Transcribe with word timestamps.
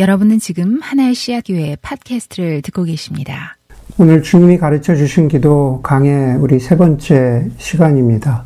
여러분은 0.00 0.38
지금 0.38 0.80
하나의 0.80 1.14
씨앗교회 1.14 1.76
팟캐스트를 1.82 2.62
듣고 2.62 2.84
계십니다. 2.84 3.58
오늘 3.98 4.22
주님이 4.22 4.56
가르쳐 4.56 4.94
주신 4.94 5.28
기도 5.28 5.80
강의 5.82 6.38
우리 6.38 6.58
세 6.58 6.78
번째 6.78 7.50
시간입니다. 7.58 8.44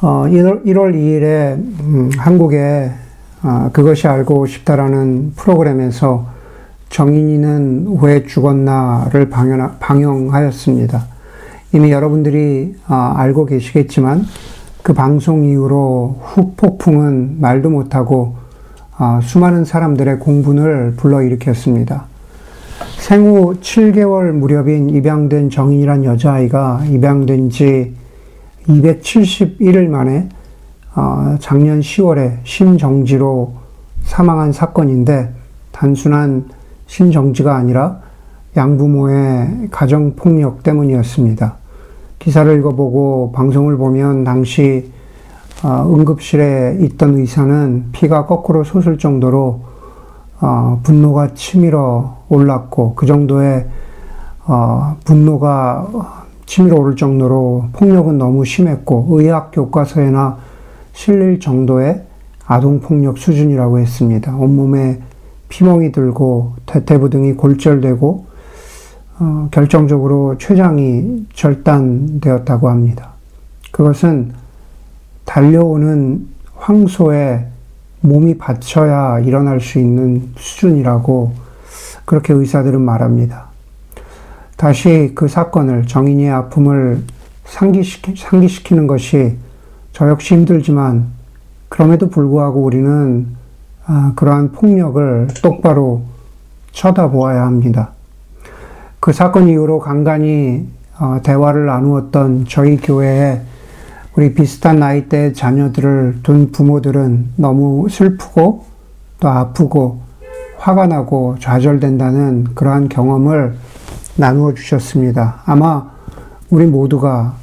어, 0.00 0.24
1월, 0.26 0.64
1월 0.64 0.94
2일에 0.94 1.56
음, 1.80 2.10
한국에 2.16 2.90
어, 3.42 3.68
그것이 3.74 4.08
알고 4.08 4.46
싶다라는 4.46 5.34
프로그램에서 5.36 6.30
정인이는 6.88 7.98
왜 8.00 8.24
죽었나를 8.24 9.28
방영, 9.28 9.76
방영하였습니다. 9.80 11.06
이미 11.74 11.92
여러분들이 11.92 12.74
어, 12.88 12.94
알고 12.94 13.44
계시겠지만 13.44 14.24
그 14.82 14.94
방송 14.94 15.44
이후로 15.44 16.22
후폭풍은 16.22 17.42
말도 17.42 17.68
못하고 17.68 18.38
어, 18.38 18.43
수많은 19.22 19.64
사람들의 19.64 20.20
공분을 20.20 20.94
불러일으켰습니다. 20.96 22.06
생후 22.98 23.54
7개월 23.60 24.30
무렵인 24.32 24.88
입양된 24.88 25.50
정인이란 25.50 26.04
여자아이가 26.04 26.84
입양된 26.86 27.50
지 27.50 27.94
271일 28.68 29.88
만에 29.88 30.28
어, 30.94 31.36
작년 31.40 31.80
10월에 31.80 32.38
심정지로 32.44 33.54
사망한 34.04 34.52
사건인데 34.52 35.34
단순한 35.72 36.48
심정지가 36.86 37.56
아니라 37.56 38.00
양부모의 38.56 39.68
가정폭력 39.70 40.62
때문이었습니다. 40.62 41.56
기사를 42.20 42.58
읽어보고 42.58 43.32
방송을 43.34 43.76
보면 43.76 44.22
당시 44.22 44.92
어, 44.92 45.03
응급실에 45.64 46.78
있던 46.80 47.16
의사는 47.16 47.86
피가 47.92 48.26
거꾸로 48.26 48.64
솟을 48.64 48.98
정도로 48.98 49.62
어, 50.40 50.80
분노가 50.82 51.32
치밀어 51.34 52.18
올랐고 52.28 52.94
그 52.94 53.06
정도의 53.06 53.66
어, 54.46 54.96
분노가 55.04 55.88
치밀어 56.44 56.76
오를 56.76 56.96
정도로 56.96 57.68
폭력은 57.72 58.18
너무 58.18 58.44
심했고 58.44 59.06
의학 59.10 59.52
교과서에나 59.52 60.36
실릴 60.92 61.40
정도의 61.40 62.02
아동 62.46 62.80
폭력 62.80 63.16
수준이라고 63.16 63.78
했습니다. 63.78 64.36
온몸에 64.36 65.00
피멍이 65.48 65.92
들고 65.92 66.54
대퇴부 66.66 67.08
등이 67.08 67.34
골절되고 67.34 68.26
어, 69.20 69.48
결정적으로 69.50 70.36
췌장이 70.36 71.26
절단되었다고 71.32 72.68
합니다. 72.68 73.12
그것은 73.70 74.32
달려오는 75.24 76.26
황소에 76.54 77.46
몸이 78.00 78.38
받쳐야 78.38 79.20
일어날 79.20 79.60
수 79.60 79.78
있는 79.78 80.30
수준이라고 80.36 81.32
그렇게 82.04 82.32
의사들은 82.32 82.80
말합니다. 82.80 83.46
다시 84.56 85.12
그 85.14 85.26
사건을 85.26 85.86
정인이의 85.86 86.30
아픔을 86.30 87.02
상기시키, 87.44 88.14
상기시키는 88.16 88.86
것이 88.86 89.36
저 89.92 90.08
역시 90.08 90.34
힘들지만 90.34 91.06
그럼에도 91.68 92.08
불구하고 92.08 92.62
우리는 92.62 93.26
아, 93.86 94.12
그러한 94.16 94.52
폭력을 94.52 95.28
똑바로 95.42 96.02
쳐다보아야 96.72 97.44
합니다. 97.44 97.90
그 99.00 99.12
사건 99.12 99.48
이후로 99.48 99.80
간간히 99.80 100.66
어, 100.98 101.18
대화를 101.22 101.66
나누었던 101.66 102.46
저희 102.48 102.76
교회에 102.76 103.42
우리 104.16 104.34
비슷한 104.34 104.76
나이대 104.76 105.32
자녀들을 105.32 106.20
둔 106.22 106.52
부모들은 106.52 107.32
너무 107.36 107.88
슬프고 107.88 108.64
또 109.20 109.28
아프고 109.28 110.00
화가 110.58 110.86
나고 110.86 111.36
좌절된다는 111.40 112.44
그러한 112.54 112.88
경험을 112.88 113.56
나누어 114.16 114.54
주셨습니다. 114.54 115.42
아마 115.44 115.90
우리 116.50 116.66
모두가 116.66 117.34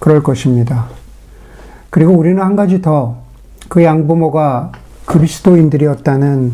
그럴 0.00 0.22
것입니다. 0.22 0.86
그리고 1.90 2.12
우리는 2.12 2.42
한 2.42 2.56
가지 2.56 2.82
더 2.82 3.28
그 3.68 3.84
양부모가 3.84 4.72
그리스도인들이었다는 5.04 6.52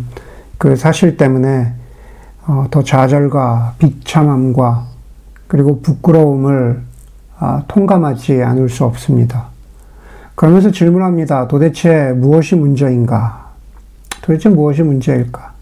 그 0.58 0.76
사실 0.76 1.16
때문에 1.16 1.72
어, 2.46 2.66
더 2.70 2.82
좌절과 2.82 3.76
비참함과 3.78 4.86
그리고 5.46 5.80
부끄러움을 5.80 6.82
아, 7.38 7.62
통감하지 7.68 8.42
않을 8.42 8.68
수 8.68 8.84
없습니다. 8.84 9.53
그러면서 10.34 10.70
질문합니다. 10.70 11.48
도대체 11.48 12.12
무엇이 12.12 12.56
문제인가? 12.56 13.50
도대체 14.20 14.48
무엇이 14.48 14.82
문제일까? 14.82 15.52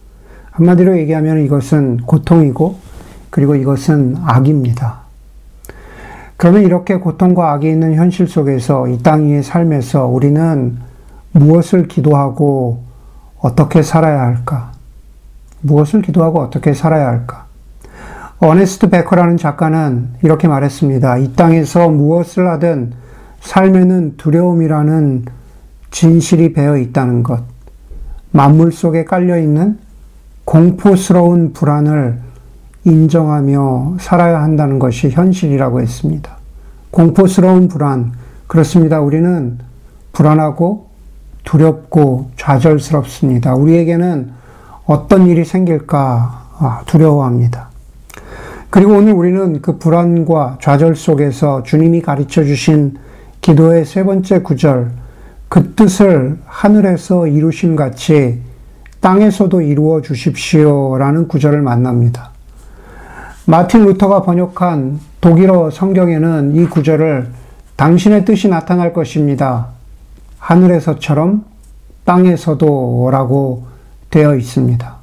한마디로 0.52 0.96
얘기하면 0.98 1.44
이것은 1.44 1.98
고통이고, 2.06 2.78
그리고 3.30 3.54
이것은 3.54 4.16
악입니다. 4.24 5.00
그러면 6.36 6.62
이렇게 6.62 6.96
고통과 6.96 7.52
악이 7.52 7.68
있는 7.68 7.94
현실 7.94 8.26
속에서 8.26 8.88
이 8.88 8.98
땅 9.02 9.26
위의 9.26 9.42
삶에서 9.42 10.06
우리는 10.06 10.76
무엇을 11.32 11.88
기도하고 11.88 12.82
어떻게 13.38 13.82
살아야 13.82 14.22
할까? 14.22 14.72
무엇을 15.60 16.02
기도하고 16.02 16.40
어떻게 16.40 16.74
살아야 16.74 17.08
할까? 17.08 17.46
어네스트 18.38 18.90
베커라는 18.90 19.36
작가는 19.36 20.08
이렇게 20.22 20.48
말했습니다. 20.48 21.18
이 21.18 21.32
땅에서 21.34 21.88
무엇을 21.88 22.48
하든 22.50 22.92
삶에는 23.42 24.14
두려움이라는 24.16 25.24
진실이 25.90 26.52
배어 26.52 26.78
있다는 26.78 27.22
것, 27.22 27.42
만물 28.30 28.72
속에 28.72 29.04
깔려 29.04 29.38
있는 29.38 29.78
공포스러운 30.44 31.52
불안을 31.52 32.18
인정하며 32.84 33.96
살아야 34.00 34.42
한다는 34.42 34.78
것이 34.78 35.10
현실이라고 35.10 35.80
했습니다. 35.80 36.36
공포스러운 36.90 37.68
불안. 37.68 38.12
그렇습니다. 38.46 39.00
우리는 39.00 39.58
불안하고 40.12 40.88
두렵고 41.44 42.30
좌절스럽습니다. 42.36 43.54
우리에게는 43.54 44.30
어떤 44.86 45.26
일이 45.26 45.44
생길까 45.44 46.42
아, 46.58 46.82
두려워합니다. 46.86 47.70
그리고 48.70 48.94
오늘 48.94 49.12
우리는 49.12 49.60
그 49.62 49.78
불안과 49.78 50.58
좌절 50.60 50.96
속에서 50.96 51.62
주님이 51.62 52.02
가르쳐 52.02 52.44
주신 52.44 52.96
기도의 53.42 53.84
세 53.84 54.04
번째 54.04 54.40
구절, 54.40 54.92
그 55.48 55.74
뜻을 55.74 56.38
하늘에서 56.46 57.26
이루신 57.26 57.76
같이 57.76 58.40
땅에서도 59.00 59.60
이루어 59.60 60.00
주십시오. 60.00 60.96
라는 60.96 61.26
구절을 61.26 61.60
만납니다. 61.60 62.30
마틴 63.44 63.84
루터가 63.84 64.22
번역한 64.22 65.00
독일어 65.20 65.70
성경에는 65.70 66.54
이 66.54 66.66
구절을 66.66 67.30
당신의 67.74 68.24
뜻이 68.24 68.48
나타날 68.48 68.92
것입니다. 68.92 69.66
하늘에서처럼 70.38 71.44
땅에서도 72.04 73.08
라고 73.10 73.66
되어 74.10 74.36
있습니다. 74.36 74.96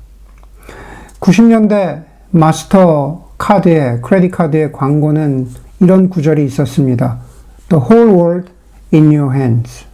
90년대 1.19 2.03
마스터 2.31 3.27
카드의, 3.37 4.01
credit 4.01 4.31
card의 4.31 4.71
광고는 4.71 5.49
이런 5.81 6.09
구절이 6.09 6.45
있었습니다. 6.45 7.28
The 7.69 7.83
whole 7.85 8.11
world 8.13 8.49
in 8.93 9.11
your 9.11 9.33
hands. 9.35 9.85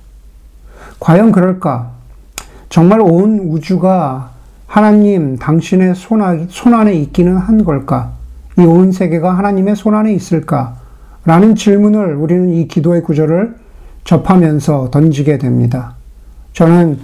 과연 0.99 1.31
그럴까? 1.31 1.91
정말 2.69 3.01
온 3.01 3.39
우주가 3.39 4.31
하나님 4.67 5.37
당신의 5.37 5.95
손, 5.95 6.21
안에 6.21 6.93
있기는 6.95 7.37
한 7.37 7.63
걸까? 7.63 8.13
이 8.57 8.61
온 8.61 8.91
세계가 8.91 9.37
하나님의 9.37 9.75
손 9.75 9.95
안에 9.95 10.13
있을까? 10.13 10.77
라는 11.25 11.55
질문을 11.55 12.15
우리는 12.15 12.49
이 12.49 12.67
기도의 12.67 13.03
구절을 13.03 13.55
접하면서 14.05 14.91
던지게 14.91 15.37
됩니다. 15.39 15.95
저는 16.53 16.99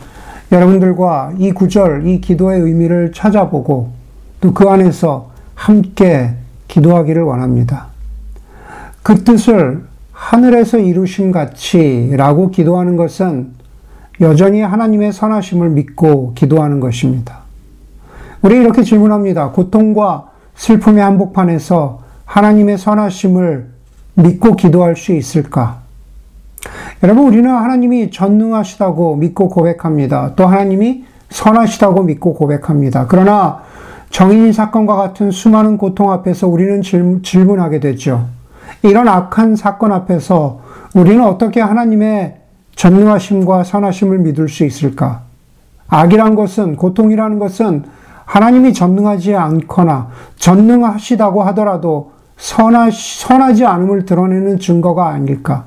여러분들과 0.52 1.34
이 1.38 1.52
구절, 1.52 2.08
이 2.08 2.22
기도의 2.22 2.62
의미를 2.62 3.12
찾아보고 3.14 3.92
또 4.40 4.54
그 4.54 4.68
안에서 4.70 5.32
함께 5.56 6.36
기도하기를 6.68 7.22
원합니다. 7.24 7.88
그 9.04 9.24
뜻을 9.24 9.84
하늘에서 10.22 10.78
이루신 10.78 11.32
같이 11.32 12.14
라고 12.16 12.52
기도하는 12.52 12.96
것은 12.96 13.54
여전히 14.22 14.62
하나님의 14.62 15.12
선하심을 15.12 15.72
믿고 15.72 16.34
기도하는 16.36 16.80
것입니다. 16.80 17.40
우리 18.44 18.58
이렇게 18.58 18.84
질문합니다. 18.84 19.50
고통과 19.50 20.30
슬픔의 20.56 21.04
한복판에서 21.04 22.02
하나님의 22.26 22.78
선하심을 22.78 23.70
믿고 24.14 24.56
기도할 24.56 24.96
수 24.96 25.12
있을까? 25.12 25.80
여러분, 27.02 27.26
우리는 27.26 27.50
하나님이 27.50 28.12
전능하시다고 28.12 29.16
믿고 29.16 29.50
고백합니다. 29.50 30.34
또 30.36 30.46
하나님이 30.46 31.04
선하시다고 31.32 32.04
믿고 32.04 32.36
고백합니다. 32.36 33.08
그러나 33.10 33.64
정인 34.12 34.54
사건과 34.54 34.96
같은 34.96 35.32
수많은 35.32 35.78
고통 35.78 36.12
앞에서 36.12 36.48
우리는 36.48 36.84
질문하게 37.24 37.80
되죠. 37.80 38.28
이런 38.84 39.08
악한 39.08 39.56
사건 39.56 39.92
앞에서 39.92 40.62
우리는 40.96 41.24
어떻게 41.24 41.62
하나님의 41.62 42.38
전능하심과 42.76 43.64
선하심을 43.64 44.20
믿을 44.20 44.50
수 44.50 44.66
있을까? 44.66 45.22
악이란 45.88 46.36
것은, 46.36 46.78
고통이라는 46.78 47.38
것은 47.38 47.84
하나님이 48.26 48.74
전능하지 48.74 49.36
않거나 49.36 50.10
전능하시다고 50.38 51.44
하더라도 51.44 52.12
선하, 52.38 52.90
선하지 52.92 53.66
않음을 53.66 54.06
드러내는 54.06 54.60
증거가 54.60 55.10
아닐까. 55.10 55.66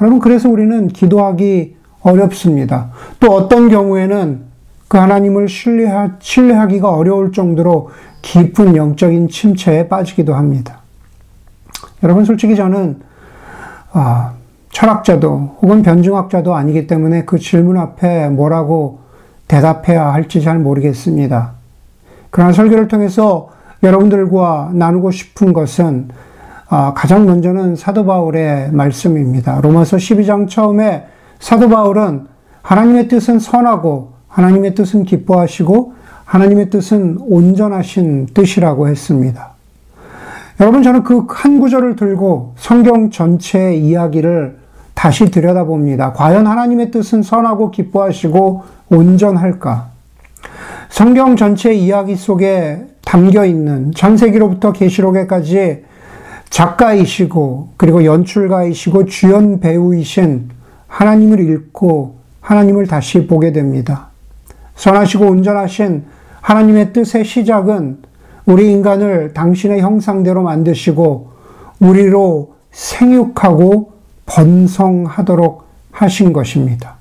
여러분, 0.00 0.20
그래서 0.20 0.48
우리는 0.48 0.88
기도하기 0.88 1.76
어렵습니다. 2.02 2.90
또 3.20 3.32
어떤 3.32 3.68
경우에는 3.68 4.42
그 4.86 4.96
하나님을 4.96 5.48
신뢰하, 5.48 6.12
신뢰하기가 6.20 6.88
어려울 6.88 7.32
정도로 7.32 7.90
깊은 8.22 8.76
영적인 8.76 9.28
침체에 9.28 9.88
빠지기도 9.88 10.34
합니다. 10.34 10.80
여러분, 12.02 12.24
솔직히 12.24 12.56
저는, 12.56 13.00
아, 13.92 14.32
철학자도 14.70 15.56
혹은 15.62 15.82
변증학자도 15.82 16.54
아니기 16.54 16.86
때문에 16.86 17.24
그 17.24 17.38
질문 17.38 17.78
앞에 17.78 18.28
뭐라고 18.28 19.00
대답해야 19.48 20.12
할지 20.12 20.42
잘 20.42 20.58
모르겠습니다. 20.58 21.52
그러나 22.30 22.52
설교를 22.52 22.88
통해서 22.88 23.48
여러분들과 23.82 24.70
나누고 24.74 25.10
싶은 25.10 25.52
것은 25.52 26.08
아, 26.68 26.92
가장 26.94 27.24
먼저는 27.24 27.76
사도 27.76 28.04
바울의 28.04 28.72
말씀입니다. 28.72 29.60
로마서 29.62 29.96
12장 29.96 30.48
처음에 30.48 31.06
사도 31.40 31.68
바울은 31.68 32.26
하나님의 32.60 33.08
뜻은 33.08 33.38
선하고 33.38 34.12
하나님의 34.28 34.74
뜻은 34.74 35.04
기뻐하시고 35.04 35.94
하나님의 36.26 36.68
뜻은 36.68 37.16
온전하신 37.20 38.26
뜻이라고 38.34 38.88
했습니다. 38.88 39.57
여러분 40.60 40.82
저는 40.82 41.04
그 41.04 41.26
한 41.28 41.60
구절을 41.60 41.94
들고 41.96 42.54
성경 42.56 43.10
전체의 43.10 43.80
이야기를 43.80 44.58
다시 44.94 45.30
들여다봅니다. 45.30 46.12
과연 46.12 46.46
하나님의 46.46 46.90
뜻은 46.90 47.22
선하고 47.22 47.70
기뻐하시고 47.70 48.64
온전할까? 48.90 49.90
성경 50.88 51.36
전체 51.36 51.72
이야기 51.72 52.16
속에 52.16 52.86
담겨 53.02 53.44
있는 53.44 53.92
창세기로부터 53.94 54.72
계시록에까지 54.72 55.84
작가이시고 56.50 57.74
그리고 57.76 58.04
연출가이시고 58.04 59.04
주연 59.04 59.60
배우이신 59.60 60.48
하나님을 60.88 61.40
읽고 61.40 62.16
하나님을 62.40 62.88
다시 62.88 63.28
보게 63.28 63.52
됩니다. 63.52 64.08
선하시고 64.74 65.26
온전하신 65.26 66.04
하나님의 66.40 66.92
뜻의 66.92 67.24
시작은 67.24 67.98
우리 68.48 68.72
인간을 68.72 69.34
당신의 69.34 69.82
형상대로 69.82 70.42
만드시고 70.42 71.28
우리로 71.80 72.54
생육하고 72.70 73.92
번성하도록 74.24 75.64
하신 75.92 76.32
것입니다. 76.32 76.96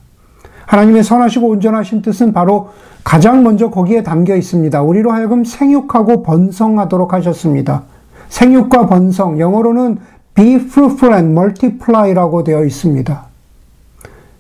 하나님의 0.66 1.06
선하시고 1.06 1.48
온전하신 1.48 2.02
뜻은 2.02 2.34
바로 2.34 2.72
가장 3.06 3.44
먼저 3.44 3.70
거기에 3.70 4.04
담겨 4.04 4.36
있습니다. 4.36 4.82
우리로 4.82 5.12
하여금 5.12 5.46
생육하고 5.46 6.22
번성하도록 6.24 7.14
하셨습니다. 7.14 7.84
생육과 8.28 8.88
번성, 8.88 9.40
영어로는 9.40 10.00
be 10.34 10.56
fruitful 10.56 11.16
and 11.16 11.32
multiply라고 11.32 12.44
되어 12.44 12.66
있습니다. 12.66 13.26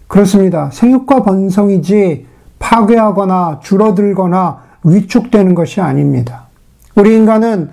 그렇습니다. 0.07 0.69
생육과 0.74 1.24
번성이지 1.24 2.25
파괴하거나 2.60 3.62
줄어들거나 3.63 4.62
위축되는 4.83 5.56
것이 5.56 5.80
아닙니다. 5.80 6.46
우리 6.97 7.15
인간은 7.15 7.69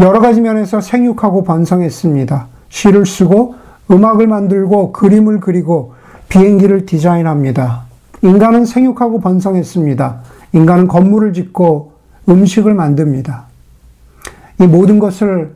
여러 0.00 0.18
가지 0.18 0.40
면에서 0.40 0.80
생육하고 0.80 1.44
번성했습니다. 1.44 2.48
시를 2.70 3.06
쓰고 3.06 3.54
음악을 3.88 4.26
만들고 4.26 4.92
그림을 4.92 5.38
그리고 5.38 5.94
비행기를 6.28 6.84
디자인합니다. 6.84 7.84
인간은 8.22 8.64
생육하고 8.64 9.20
번성했습니다. 9.20 10.22
인간은 10.54 10.88
건물을 10.88 11.34
짓고 11.34 11.92
음식을 12.28 12.74
만듭니다. 12.74 13.44
이 14.60 14.66
모든 14.66 14.98
것을 14.98 15.54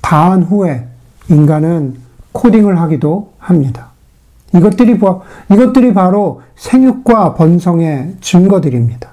다 0.00 0.30
한 0.30 0.44
후에 0.44 0.86
인간은 1.28 1.96
코딩을 2.32 2.80
하기도 2.80 3.32
합니다. 3.38 3.88
이것들이, 4.54 4.98
이것들이 5.50 5.92
바로 5.92 6.42
생육과 6.54 7.34
번성의 7.34 8.16
증거들입니다. 8.20 9.10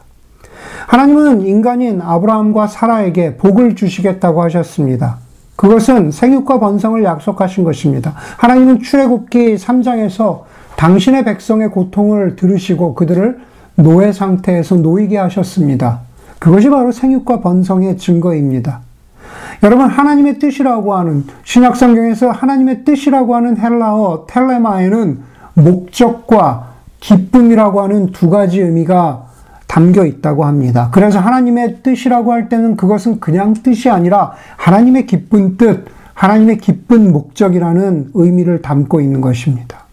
하나님은 0.88 1.46
인간인 1.46 2.02
아브라함과 2.02 2.68
사라에게 2.68 3.36
복을 3.36 3.76
주시겠다고 3.76 4.42
하셨습니다. 4.44 5.18
그것은 5.58 6.12
생육과 6.12 6.60
번성을 6.60 7.04
약속하신 7.04 7.66
것입니다. 7.66 8.14
하나님은 8.38 8.80
출애굽기 8.80 9.56
3장에서 9.56 10.44
당신의 10.78 11.26
백성의 11.26 11.72
고통을 11.72 12.38
들으시고 12.38 12.96
그들을 12.96 13.38
노예 13.76 14.14
상태에서 14.14 14.76
놓이게 14.76 15.18
하셨습니다. 15.18 16.00
그것이 16.40 16.70
바로 16.70 16.94
생육과 16.94 17.42
번성의 17.42 17.98
증거입니다. 17.98 18.80
여러분, 19.64 19.88
하나님의 19.88 20.40
뜻이라고 20.40 20.96
하는, 20.96 21.26
신약 21.44 21.76
성경에서 21.76 22.32
하나님의 22.32 22.86
뜻이라고 22.86 23.36
하는 23.36 23.58
헬라어 23.58 24.26
텔레마에는 24.30 25.20
목적과 25.56 26.68
기쁨이라고 27.02 27.82
하는 27.82 28.12
두 28.12 28.30
가지 28.30 28.62
의미가 28.62 29.27
담겨 29.78 30.08
있다고 30.08 30.44
합니다. 30.44 30.90
그래서 30.92 31.20
하나님의 31.20 31.84
뜻이라고 31.84 32.34
할 32.34 32.50
때는 32.50 32.78
그것은 32.78 33.20
그냥 33.20 33.54
뜻이 33.54 33.92
아니라 33.92 34.32
하나님의 34.56 35.06
기쁜 35.06 35.56
뜻, 35.56 35.86
하나님의 36.16 36.58
기쁜 36.58 37.12
목적이라는 37.12 38.10
의미를 38.16 38.64
담고 38.64 39.02
있는 39.02 39.22
것입니다. 39.22 39.86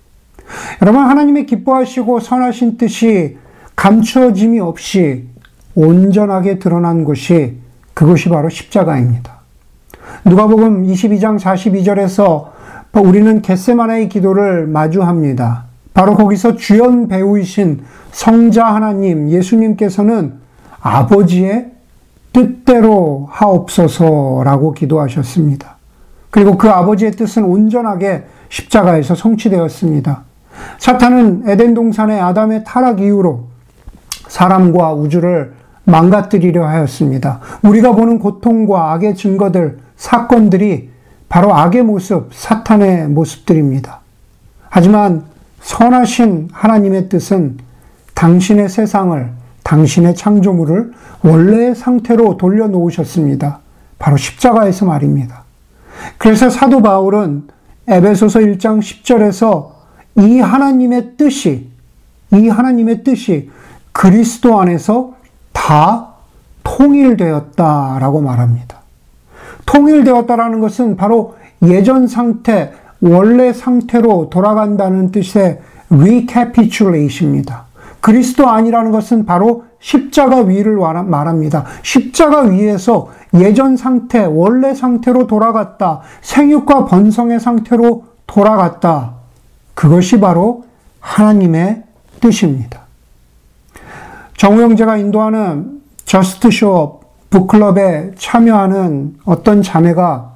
여러분, 0.81 1.02
하나님의 1.02 1.44
기뻐하시고 1.44 2.20
선하신 2.20 2.78
뜻이 2.78 3.36
감추어짐이 3.76 4.58
없이 4.58 5.26
온전하게 5.75 6.58
드러난 6.58 7.04
것이 7.04 7.58
그것이 7.92 8.31
바로 8.31 8.48
십자가입니다. 8.48 9.34
누가복음 10.25 10.86
22장 10.86 11.38
42절에서 11.38 12.52
우리는 13.04 13.42
겟세마네의 13.42 14.08
기도를 14.08 14.66
마주합니다. 14.66 15.74
바로 15.94 16.17
거기서 16.17 16.56
주연 16.56 17.08
배우이신 17.08 17.85
성자 18.11 18.67
하나님 18.67 19.31
예수님께서는 19.31 20.35
아버지의 20.81 21.70
뜻대로 22.32 23.29
하옵소서라고 23.31 24.73
기도하셨습니다. 24.73 25.76
그리고 26.31 26.58
그 26.58 26.69
아버지의 26.69 27.12
뜻은 27.12 27.44
온전하게 27.44 28.25
십자가에서 28.49 29.14
성취되었습니다. 29.14 30.25
사탄은 30.79 31.44
에덴 31.46 31.75
동산의 31.75 32.20
아담의 32.20 32.64
타락 32.64 33.00
이후로 33.00 33.44
사람과 34.26 34.93
우주를 34.94 35.55
망가뜨리려 35.85 36.67
하였습니다. 36.67 37.41
우리가 37.62 37.93
보는 37.93 38.19
고통과 38.19 38.93
악의 38.93 39.15
증거들, 39.15 39.79
사건들이 39.96 40.91
바로 41.29 41.55
악의 41.55 41.82
모습, 41.82 42.31
사탄의 42.32 43.08
모습들입니다. 43.08 44.01
하지만 44.70 45.24
선하신 45.65 46.51
하나님의 46.53 47.09
뜻은 47.09 47.56
당신의 48.13 48.69
세상을, 48.69 49.33
당신의 49.63 50.15
창조물을 50.15 50.93
원래의 51.23 51.75
상태로 51.75 52.37
돌려놓으셨습니다. 52.37 53.61
바로 53.99 54.19
십자가에서 54.19 54.85
말입니다. 54.85 55.44
그래서 56.19 56.51
사도 56.51 56.83
바울은 56.83 57.49
에베소서 57.89 58.41
1장 58.41 58.81
10절에서 58.81 59.71
이 60.17 60.39
하나님의 60.39 61.17
뜻이, 61.17 61.71
이 62.33 62.49
하나님의 62.49 63.03
뜻이 63.03 63.51
그리스도 63.93 64.61
안에서 64.61 65.15
다 65.53 66.09
통일되었다라고 66.63 68.21
말합니다. 68.21 68.81
통일되었다라는 69.65 70.61
것은 70.61 70.97
바로 70.97 71.37
예전 71.63 72.06
상태, 72.06 72.73
원래 73.05 73.53
상태로 73.53 74.31
돌아간다는 74.31 75.13
뜻의 75.13 75.61
recapitulation입니다. 75.91 77.67
그리스도 78.01 78.49
아니라는 78.49 78.93
것은 78.93 79.27
바로 79.27 79.65
십자가 79.79 80.41
위를 80.41 80.79
말합니다. 80.79 81.67
십자가 81.82 82.41
위에서 82.41 83.11
예전 83.34 83.77
상태, 83.77 84.25
원래 84.25 84.75
상태로 84.75 85.27
돌아갔다. 85.27 86.01
생육과 86.23 86.87
번성의 86.87 87.41
상태로 87.41 88.05
돌아갔다. 88.27 89.13
그것이 89.75 90.19
바로 90.20 90.65
하나님의 91.01 91.82
뜻입니다. 92.20 92.81
정우영제가 94.39 94.96
인도하는 94.96 95.82
저스트쇼 96.06 97.01
북클럽에 97.29 98.13
참여하는 98.17 99.17
어떤 99.25 99.63
자매가 99.63 100.33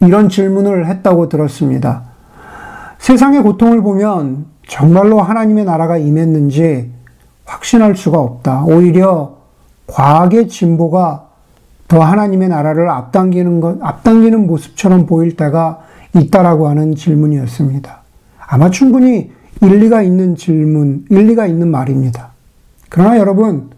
이런 0.00 0.28
질문을 0.28 0.86
했다고 0.86 1.28
들었습니다. 1.28 2.02
세상의 2.98 3.42
고통을 3.42 3.82
보면 3.82 4.46
정말로 4.66 5.20
하나님의 5.20 5.64
나라가 5.64 5.96
임했는지 5.96 6.90
확신할 7.44 7.96
수가 7.96 8.18
없다. 8.18 8.64
오히려 8.64 9.36
과학의 9.86 10.48
진보가 10.48 11.26
더 11.88 12.00
하나님의 12.00 12.48
나라를 12.48 12.88
앞당기는 12.90 13.60
것, 13.60 13.78
앞당기는 13.80 14.46
모습처럼 14.46 15.06
보일 15.06 15.36
때가 15.36 15.80
있다라고 16.16 16.68
하는 16.68 16.96
질문이었습니다. 16.96 18.02
아마 18.48 18.70
충분히 18.70 19.30
일리가 19.62 20.02
있는 20.02 20.34
질문, 20.34 21.04
일리가 21.08 21.46
있는 21.46 21.70
말입니다. 21.70 22.32
그러나 22.88 23.18
여러분, 23.18 23.70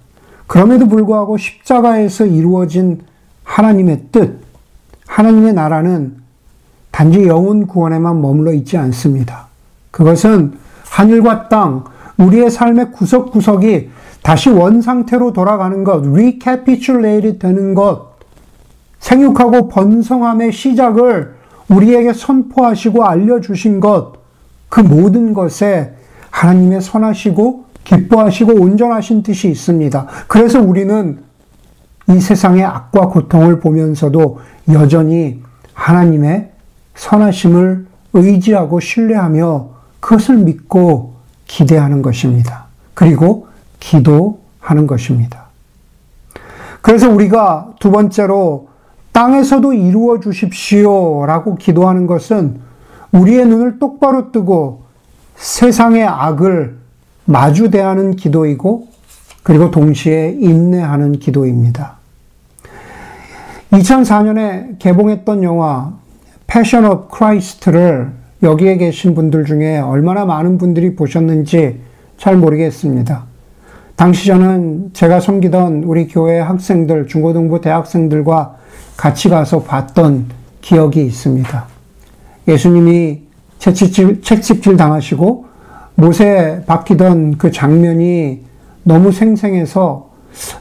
그럼에도 0.46 0.88
불구하고 0.88 1.37
십자가에서 1.37 2.25
이루어진 2.26 3.02
하나님의 3.44 4.04
뜻, 4.10 4.40
하나님의 5.08 5.54
나라는 5.54 6.16
단지 6.92 7.26
영혼 7.26 7.66
구원에만 7.66 8.20
머물러 8.20 8.52
있지 8.52 8.76
않습니다. 8.76 9.48
그것은 9.90 10.52
하늘과 10.84 11.48
땅, 11.48 11.84
우리의 12.18 12.50
삶의 12.50 12.92
구석구석이 12.92 13.90
다시 14.22 14.50
원상태로 14.50 15.32
돌아가는 15.32 15.82
것, 15.84 16.06
recapitulated 16.06 17.38
되는 17.38 17.74
것, 17.74 18.16
생육하고 19.00 19.68
번성함의 19.68 20.52
시작을 20.52 21.34
우리에게 21.68 22.12
선포하시고 22.12 23.04
알려주신 23.04 23.80
것, 23.80 24.14
그 24.68 24.80
모든 24.80 25.32
것에 25.32 25.94
하나님의 26.30 26.82
선하시고 26.82 27.64
기뻐하시고 27.84 28.52
온전하신 28.52 29.22
뜻이 29.22 29.48
있습니다. 29.48 30.06
그래서 30.26 30.60
우리는 30.60 31.20
이 32.08 32.20
세상의 32.20 32.64
악과 32.64 33.08
고통을 33.08 33.60
보면서도 33.60 34.40
여전히 34.72 35.42
하나님의 35.74 36.50
선하심을 36.94 37.86
의지하고 38.14 38.80
신뢰하며 38.80 39.68
그것을 40.00 40.36
믿고 40.38 41.14
기대하는 41.46 42.02
것입니다. 42.02 42.66
그리고 42.94 43.48
기도하는 43.78 44.86
것입니다. 44.86 45.46
그래서 46.80 47.10
우리가 47.10 47.74
두 47.78 47.90
번째로 47.90 48.68
땅에서도 49.12 49.72
이루어 49.72 50.20
주십시오 50.20 51.26
라고 51.26 51.56
기도하는 51.56 52.06
것은 52.06 52.60
우리의 53.12 53.46
눈을 53.46 53.78
똑바로 53.78 54.32
뜨고 54.32 54.84
세상의 55.36 56.06
악을 56.06 56.78
마주 57.24 57.70
대하는 57.70 58.16
기도이고 58.16 58.88
그리고 59.42 59.70
동시에 59.70 60.36
인내하는 60.40 61.12
기도입니다. 61.12 61.97
2004년에 63.72 64.78
개봉했던 64.78 65.42
영화 65.42 65.92
Passion 66.46 66.87
of 66.87 67.08
Christ를 67.08 68.10
여기에 68.42 68.78
계신 68.78 69.14
분들 69.14 69.44
중에 69.44 69.78
얼마나 69.78 70.25
많은 70.25 70.58
분들이 70.58 70.94
보셨는지 70.96 71.80
잘 72.16 72.37
모르겠습니다. 72.37 73.25
당시 73.96 74.26
저는 74.26 74.90
제가 74.92 75.20
섬기던 75.20 75.82
우리 75.84 76.06
교회 76.06 76.38
학생들, 76.38 77.08
중고등부 77.08 77.60
대학생들과 77.60 78.56
같이 78.96 79.28
가서 79.28 79.62
봤던 79.62 80.26
기억이 80.60 81.04
있습니다. 81.04 81.64
예수님이 82.46 83.22
채찍질, 83.58 84.22
채찍질 84.22 84.76
당하시고 84.76 85.46
못에 85.96 86.62
박히던 86.64 87.38
그 87.38 87.50
장면이 87.50 88.44
너무 88.84 89.10
생생해서 89.12 90.10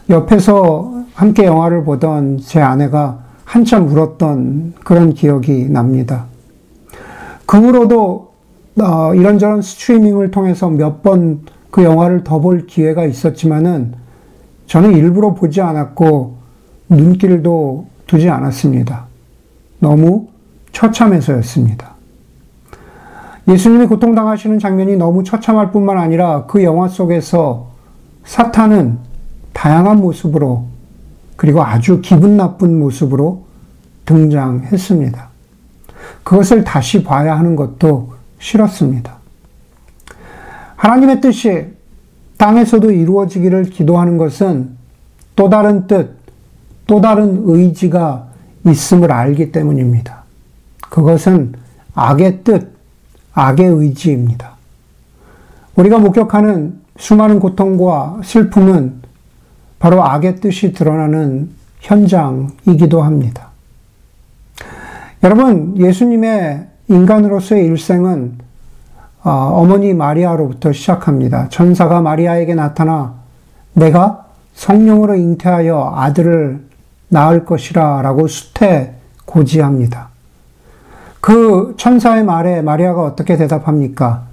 옆에서 0.09 0.96
함께 1.17 1.45
영화를 1.45 1.83
보던 1.83 2.37
제 2.37 2.61
아내가 2.61 3.17
한참 3.43 3.87
울었던 3.87 4.75
그런 4.83 5.15
기억이 5.15 5.67
납니다. 5.67 6.25
그 7.47 7.57
후로도 7.57 8.27
어, 8.79 9.15
이런저런 9.15 9.63
스트리밍을 9.63 10.29
통해서 10.29 10.69
몇 10.69 11.01
번 11.01 11.41
그 11.71 11.83
영화를 11.83 12.23
더 12.23 12.39
볼 12.39 12.67
기회가 12.67 13.05
있었지만은 13.05 13.93
저는 14.67 14.93
일부러 14.93 15.33
보지 15.33 15.59
않았고 15.59 16.35
눈길도 16.89 17.87
두지 18.05 18.29
않았습니다. 18.29 19.05
너무 19.79 20.27
처참해서였습니다. 20.71 21.95
예수님이 23.47 23.87
고통당하시는 23.87 24.59
장면이 24.59 24.97
너무 24.97 25.23
처참할 25.23 25.71
뿐만 25.71 25.97
아니라 25.97 26.45
그 26.45 26.63
영화 26.63 26.87
속에서 26.87 27.67
사탄은 28.23 28.99
다양한 29.53 29.97
모습으로 29.97 30.65
그리고 31.37 31.63
아주 31.63 32.01
기분 32.01 32.35
나쁜 32.35 32.77
모습으로 32.79 33.45
등장했습니다. 34.05 35.29
그것을 36.23 36.63
다시 36.63 37.03
봐야 37.03 37.37
하는 37.37 37.55
것도 37.55 38.13
싫었습니다. 38.39 39.15
하나님의 40.75 41.21
뜻이 41.21 41.67
땅에서도 42.37 42.91
이루어지기를 42.91 43.65
기도하는 43.65 44.17
것은 44.17 44.75
또 45.35 45.49
다른 45.49 45.87
뜻, 45.87 46.15
또 46.85 47.01
다른 47.01 47.43
의지가 47.45 48.27
있음을 48.67 49.11
알기 49.11 49.51
때문입니다. 49.51 50.23
그것은 50.89 51.53
악의 51.93 52.43
뜻, 52.43 52.73
악의 53.33 53.65
의지입니다. 53.65 54.55
우리가 55.75 55.99
목격하는 55.99 56.79
수많은 56.97 57.39
고통과 57.39 58.19
슬픔은 58.23 59.01
바로 59.79 60.03
악의 60.03 60.37
뜻이 60.37 60.73
드러나는 60.73 61.49
현장이기도 61.79 63.01
합니다. 63.01 63.49
여러분, 65.23 65.75
예수님의 65.77 66.67
인간으로서의 66.87 67.65
일생은 67.65 68.39
어, 69.23 69.29
어머니 69.29 69.93
마리아로부터 69.93 70.71
시작합니다. 70.71 71.49
천사가 71.49 72.01
마리아에게 72.01 72.55
나타나 72.55 73.15
내가 73.73 74.25
성령으로 74.53 75.15
잉태하여 75.15 75.93
아들을 75.97 76.65
낳을 77.09 77.45
것이라 77.45 78.01
라고 78.01 78.27
수태 78.27 78.95
고지합니다. 79.25 80.09
그 81.19 81.75
천사의 81.77 82.23
말에 82.23 82.61
마리아가 82.61 83.03
어떻게 83.03 83.37
대답합니까? 83.37 84.23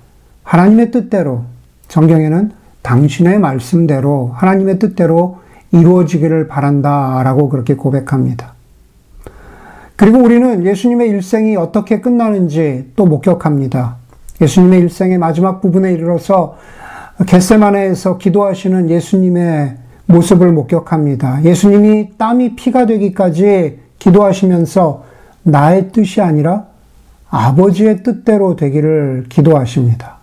하나님의 0.45 0.91
뜻대로, 0.91 1.45
성경에는 1.89 2.53
당신의 2.85 3.39
말씀대로, 3.39 4.31
하나님의 4.35 4.79
뜻대로 4.79 5.39
이루어지기를 5.73 6.49
바란다 6.49 7.23
라고 7.25 7.49
그렇게 7.49 7.75
고백합니다. 7.75 8.53
그리고 9.97 10.19
우리는 10.19 10.65
예수님의 10.65 11.09
일생이 11.09 11.57
어떻게 11.57 12.01
끝나는지 12.01 12.93
또 12.95 13.07
목격합니다. 13.07 13.97
예수님의 14.41 14.81
일생의 14.81 15.19
마지막 15.19 15.63
부분에 15.63 15.93
이르러서 15.93 16.57
겟세마네에서 17.27 18.19
기도하시는 18.19 18.91
예수님의 18.91 19.77
모습을 20.07 20.53
목격합니다. 20.53 21.43
예수님이 21.45 22.19
땀이 22.19 22.55
피가 22.55 22.87
되기까지 22.87 23.79
기도하시면서 23.99 25.05
나의 25.45 25.91
뜻이 25.91 26.21
아니라 26.21 26.67
아버지의 27.31 28.03
뜻대로 28.03 28.57
되기를 28.57 29.27
기도하십니다. 29.31 30.19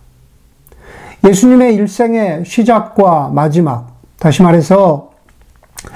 예수님의 1.24 1.76
일생의 1.76 2.46
시작과 2.46 3.30
마지막, 3.34 3.92
다시 4.20 4.42
말해서 4.42 5.12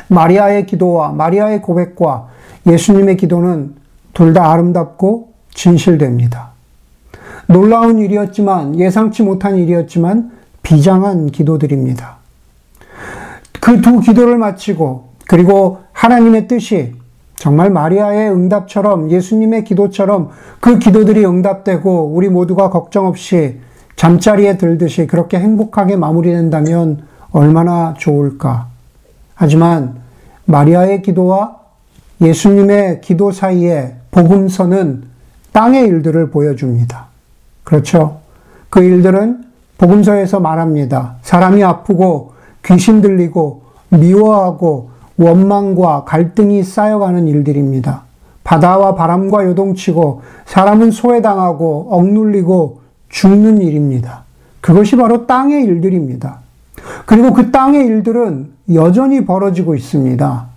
마리아의 0.08 0.66
기도와 0.66 1.12
마리아의 1.12 1.62
고백과 1.62 2.28
예수님의 2.68 3.18
기도는 3.18 3.76
둘 4.14 4.34
다 4.34 4.52
아름답고 4.52 5.30
진실됩니다. 5.54 6.52
놀라운 7.48 8.00
일이었지만, 8.00 8.80
예상치 8.80 9.24
못한 9.24 9.58
일이었지만, 9.58 10.32
비장한 10.64 11.28
기도들입니다. 11.28 12.18
그 13.60 13.82
두 13.82 14.00
기도를 14.00 14.38
마치고, 14.38 15.10
그리고 15.28 15.80
하나님의 15.92 16.48
뜻이 16.48 16.94
정말 17.36 17.70
마리아의 17.70 18.32
응답처럼 18.32 19.12
예수님의 19.12 19.64
기도처럼 19.64 20.30
그 20.60 20.80
기도들이 20.80 21.26
응답되고 21.26 22.12
우리 22.14 22.30
모두가 22.30 22.70
걱정 22.70 23.08
없이 23.08 23.60
잠자리에 23.96 24.58
들듯이 24.58 25.08
그렇게 25.08 25.40
행복하게 25.40 25.96
마무리된다면 25.96 27.04
얼마나 27.32 27.94
좋을까. 27.98 28.68
하지만 29.34 29.96
마리아의 30.46 31.02
기도와 31.02 31.58
예수님의 32.22 33.02
기도 33.02 33.32
사이에 33.32 33.96
복음서는 34.12 35.04
땅의 35.52 35.88
일들을 35.88 36.30
보여줍니다. 36.32 37.08
그렇죠? 37.64 38.20
그 38.70 38.82
일들은 38.82 39.46
복음서에서 39.78 40.40
말합니다. 40.40 41.16
사람이 41.22 41.64
아프고 41.64 42.34
귀신 42.64 43.02
들리고 43.02 43.64
미워하고 43.90 44.90
원망과 45.18 46.04
갈등이 46.06 46.64
쌓여가는 46.64 47.28
일들입니다. 47.28 48.04
바다와 48.44 48.96
바람과 48.96 49.46
요동치고 49.46 50.22
사람은 50.46 50.92
소외당하고 50.92 51.88
억눌리고 51.90 52.85
죽는 53.16 53.62
일입니다. 53.62 54.26
그것이 54.60 54.98
바로 54.98 55.26
땅의 55.26 55.64
일들입니다. 55.64 56.40
그리고 57.06 57.32
그 57.32 57.50
땅의 57.50 57.86
일들은 57.86 58.52
여전히 58.74 59.26
벌어지고 59.26 59.74
있습니다. 59.74 60.48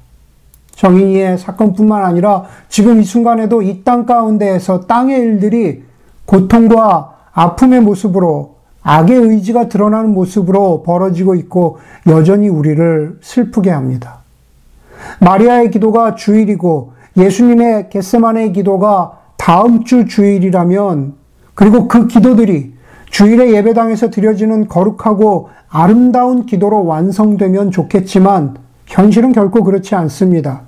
정인이의 0.73 1.38
사건뿐만 1.38 2.05
아니라 2.05 2.47
지금 2.69 3.00
이 3.00 3.05
순간에도 3.05 3.62
이 3.62 3.85
땅 3.85 4.07
가운데에서 4.07 4.87
땅의 4.87 5.21
일들이 5.21 5.85
고통과 6.27 7.15
아픔의 7.33 7.81
모습으로 7.81 8.57
악의 8.83 9.17
의지가 9.17 9.69
드러나는 9.69 10.12
모습으로 10.12 10.83
벌어지고 10.83 11.37
있고 11.37 11.79
여전히 12.09 12.49
우리를 12.49 13.19
슬프게 13.21 13.71
합니다. 13.71 14.19
마리아의 15.21 15.71
기도가 15.71 16.17
주일이고 16.17 16.93
예수님의 17.17 17.91
겟세만의 17.91 18.53
기도가 18.53 19.12
다음 19.37 19.85
주 19.85 20.07
주일이라면 20.07 21.18
그리고 21.59 21.88
그 21.88 22.07
기도들이 22.07 22.73
주일의 23.11 23.53
예배당에서 23.53 24.11
드려지는 24.11 24.69
거룩하고 24.69 25.49
아름다운 25.69 26.47
기도로 26.47 26.87
완성되면 26.87 27.73
좋겠지만 27.73 28.55
현실은 28.87 29.33
결코 29.33 29.65
그렇지 29.65 29.97
않습니다. 29.97 30.61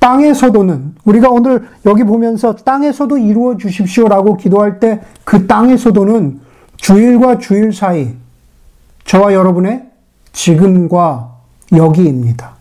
땅에서도는 0.00 0.96
우리가 1.04 1.30
오늘 1.30 1.68
여기 1.86 2.02
보면서 2.02 2.56
땅에서도 2.56 3.18
이루어 3.18 3.56
주십시오라고 3.56 4.36
기도할 4.36 4.80
때 4.80 5.00
그 5.22 5.46
땅에서도는 5.46 6.40
주일과 6.76 7.38
주일 7.38 7.72
사이 7.72 8.08
저와 9.04 9.34
여러분의 9.34 9.84
지금과 10.32 11.36
여기입니다. 11.72 12.56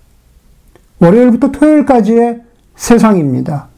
월요일부터 0.99 1.51
토요일까지의 1.51 2.41
세상입니다. 2.75 3.70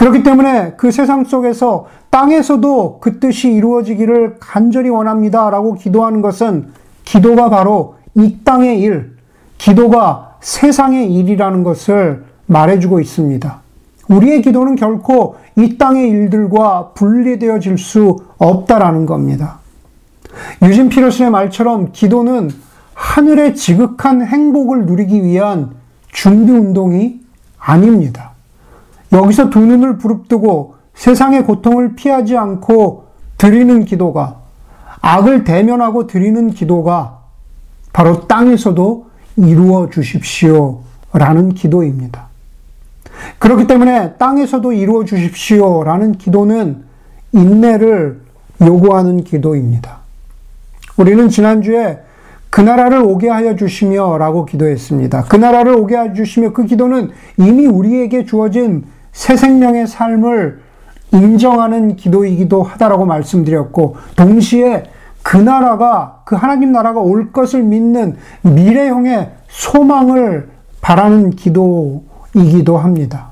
그렇기 0.00 0.22
때문에 0.22 0.76
그 0.78 0.90
세상 0.90 1.24
속에서 1.24 1.86
땅에서도 2.08 3.00
그 3.02 3.20
뜻이 3.20 3.52
이루어지기를 3.52 4.36
간절히 4.40 4.88
원합니다. 4.88 5.50
라고 5.50 5.74
기도하는 5.74 6.22
것은 6.22 6.68
기도가 7.04 7.50
바로 7.50 7.96
이 8.14 8.38
땅의 8.42 8.80
일, 8.80 9.12
기도가 9.58 10.36
세상의 10.40 11.12
일이라는 11.12 11.62
것을 11.64 12.24
말해주고 12.46 13.00
있습니다. 13.00 13.60
우리의 14.08 14.40
기도는 14.40 14.76
결코 14.76 15.36
이 15.56 15.76
땅의 15.76 16.08
일들과 16.08 16.92
분리되어질 16.94 17.76
수 17.76 18.16
없다라는 18.38 19.04
겁니다. 19.04 19.58
유진 20.62 20.88
피러스의 20.88 21.28
말처럼 21.28 21.92
기도는 21.92 22.48
하늘의 22.94 23.54
지극한 23.54 24.26
행복을 24.26 24.86
누리기 24.86 25.22
위한 25.22 25.72
준비 26.10 26.52
운동이 26.52 27.20
아닙니다. 27.58 28.29
여기서 29.12 29.50
두 29.50 29.60
눈을 29.60 29.98
부릅뜨고 29.98 30.74
세상의 30.94 31.44
고통을 31.44 31.94
피하지 31.94 32.36
않고 32.36 33.06
드리는 33.38 33.84
기도가 33.84 34.36
악을 35.00 35.44
대면하고 35.44 36.06
드리는 36.06 36.50
기도가 36.50 37.20
바로 37.92 38.26
땅에서도 38.26 39.06
이루어 39.36 39.88
주십시오 39.88 40.80
라는 41.12 41.54
기도입니다. 41.54 42.28
그렇기 43.38 43.66
때문에 43.66 44.14
땅에서도 44.14 44.72
이루어 44.72 45.04
주십시오 45.04 45.82
라는 45.84 46.12
기도는 46.12 46.84
인내를 47.32 48.20
요구하는 48.62 49.24
기도입니다. 49.24 49.98
우리는 50.96 51.28
지난주에 51.28 52.00
그 52.50 52.60
나라를 52.60 52.98
오게 52.98 53.28
하여 53.28 53.56
주시며 53.56 54.18
라고 54.18 54.44
기도했습니다. 54.44 55.24
그 55.24 55.36
나라를 55.36 55.74
오게 55.76 55.96
하여 55.96 56.12
주시며 56.12 56.52
그 56.52 56.66
기도는 56.66 57.10
이미 57.38 57.66
우리에게 57.66 58.24
주어진 58.24 58.84
새 59.12 59.36
생명의 59.36 59.86
삶을 59.86 60.60
인정하는 61.12 61.96
기도이기도 61.96 62.62
하다라고 62.62 63.04
말씀드렸고, 63.06 63.96
동시에 64.16 64.84
그 65.22 65.36
나라가, 65.36 66.22
그 66.24 66.36
하나님 66.36 66.72
나라가 66.72 67.00
올 67.00 67.32
것을 67.32 67.62
믿는 67.62 68.16
미래형의 68.42 69.30
소망을 69.48 70.50
바라는 70.80 71.30
기도이기도 71.30 72.78
합니다. 72.78 73.30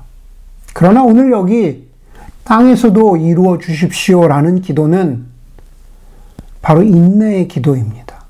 그러나 0.73 1.03
오늘 1.03 1.31
여기 1.31 1.89
땅에서도 2.43 3.17
이루어 3.17 3.57
주십시오라는 3.57 4.61
기도는 4.61 5.25
바로 6.61 6.83
인내의 6.83 7.47
기도입니다. 7.47 8.23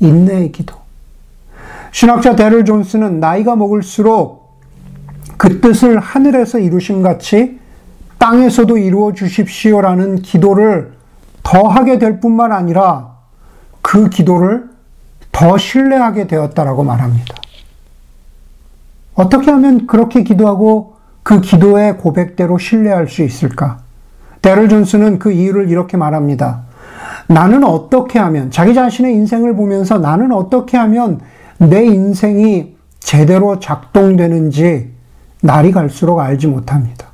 인내의 0.00 0.52
기도. 0.52 0.76
신학자 1.92 2.34
데럴 2.34 2.64
존스는 2.64 3.20
나이가 3.20 3.54
먹을수록 3.54 4.41
그 5.42 5.60
뜻을 5.60 5.98
하늘에서 5.98 6.60
이루신 6.60 7.02
같이 7.02 7.58
땅에서도 8.18 8.78
이루어 8.78 9.12
주십시오라는 9.12 10.22
기도를 10.22 10.92
더 11.42 11.66
하게 11.66 11.98
될 11.98 12.20
뿐만 12.20 12.52
아니라 12.52 13.16
그 13.80 14.08
기도를 14.08 14.68
더 15.32 15.58
신뢰하게 15.58 16.28
되었다라고 16.28 16.84
말합니다. 16.84 17.34
어떻게 19.14 19.50
하면 19.50 19.88
그렇게 19.88 20.22
기도하고 20.22 20.94
그 21.24 21.40
기도의 21.40 21.98
고백대로 21.98 22.56
신뢰할 22.58 23.08
수 23.08 23.24
있을까? 23.24 23.78
데럴 24.42 24.68
존스는 24.68 25.18
그 25.18 25.32
이유를 25.32 25.68
이렇게 25.70 25.96
말합니다. 25.96 26.62
나는 27.26 27.64
어떻게 27.64 28.20
하면, 28.20 28.52
자기 28.52 28.74
자신의 28.74 29.12
인생을 29.14 29.56
보면서 29.56 29.98
나는 29.98 30.30
어떻게 30.30 30.76
하면 30.76 31.18
내 31.58 31.84
인생이 31.84 32.76
제대로 33.00 33.58
작동되는지 33.58 34.91
날이 35.42 35.72
갈수록 35.72 36.20
알지 36.20 36.46
못합니다. 36.46 37.08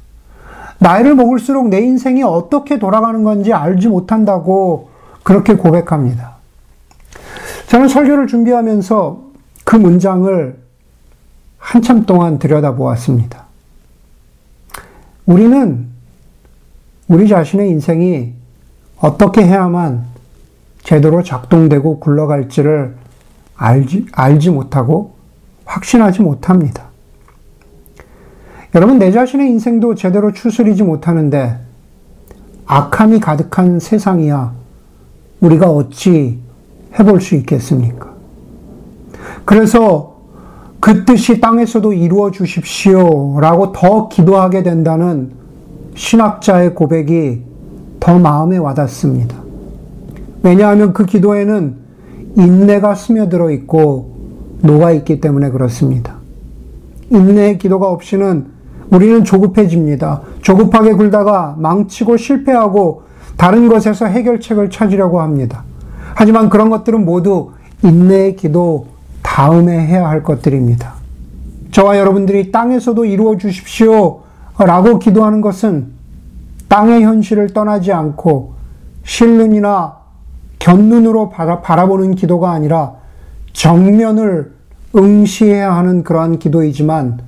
나이를 0.78 1.16
먹을수록 1.16 1.68
내 1.68 1.80
인생이 1.80 2.22
어떻게 2.22 2.78
돌아가는 2.78 3.24
건지 3.24 3.52
알지 3.52 3.88
못한다고 3.88 4.90
그렇게 5.24 5.54
고백합니다. 5.54 6.36
저는 7.66 7.88
설교를 7.88 8.28
준비하면서 8.28 9.22
그 9.64 9.76
문장을 9.76 10.58
한참 11.58 12.06
동안 12.06 12.38
들여다보았습니다. 12.38 13.44
우리는 15.26 15.88
우리 17.08 17.28
자신의 17.28 17.68
인생이 17.70 18.34
어떻게 18.98 19.44
해야만 19.44 20.04
제대로 20.82 21.22
작동되고 21.22 22.00
굴러갈지를 22.00 22.96
알지, 23.56 24.06
알지 24.12 24.50
못하고 24.50 25.14
확신하지 25.64 26.22
못합니다. 26.22 26.87
여러분, 28.74 28.98
내 28.98 29.10
자신의 29.10 29.48
인생도 29.48 29.94
제대로 29.94 30.32
추스리지 30.32 30.82
못하는데 30.82 31.58
악함이 32.66 33.20
가득한 33.20 33.80
세상이야 33.80 34.52
우리가 35.40 35.70
어찌 35.70 36.38
해볼 36.98 37.20
수 37.20 37.34
있겠습니까? 37.36 38.12
그래서 39.46 40.18
그 40.80 41.04
뜻이 41.06 41.40
땅에서도 41.40 41.92
이루어 41.94 42.30
주십시오 42.30 43.40
라고 43.40 43.72
더 43.72 44.08
기도하게 44.08 44.62
된다는 44.62 45.32
신학자의 45.94 46.74
고백이 46.74 47.42
더 47.98 48.18
마음에 48.18 48.58
와닿습니다. 48.58 49.34
왜냐하면 50.42 50.92
그 50.92 51.06
기도에는 51.06 51.74
인내가 52.36 52.94
스며들어 52.94 53.50
있고 53.50 54.14
녹아 54.60 54.92
있기 54.92 55.20
때문에 55.20 55.50
그렇습니다. 55.50 56.16
인내의 57.10 57.58
기도가 57.58 57.88
없이는 57.90 58.57
우리는 58.90 59.24
조급해집니다. 59.24 60.22
조급하게 60.42 60.94
굴다가 60.94 61.56
망치고 61.58 62.16
실패하고 62.16 63.02
다른 63.36 63.68
것에서 63.68 64.06
해결책을 64.06 64.70
찾으려고 64.70 65.20
합니다. 65.20 65.64
하지만 66.14 66.48
그런 66.48 66.70
것들은 66.70 67.04
모두 67.04 67.52
인내의 67.82 68.36
기도 68.36 68.88
다음에 69.22 69.78
해야 69.78 70.08
할 70.08 70.22
것들입니다. 70.22 70.94
저와 71.70 71.98
여러분들이 71.98 72.50
땅에서도 72.50 73.04
이루어 73.04 73.36
주십시오 73.36 74.22
라고 74.58 74.98
기도하는 74.98 75.40
것은 75.40 75.92
땅의 76.68 77.02
현실을 77.04 77.48
떠나지 77.52 77.92
않고 77.92 78.54
실눈이나 79.04 79.96
곁눈으로 80.58 81.30
바라보는 81.30 82.14
기도가 82.14 82.50
아니라 82.50 82.94
정면을 83.52 84.52
응시해야 84.96 85.74
하는 85.74 86.02
그러한 86.02 86.38
기도이지만 86.38 87.20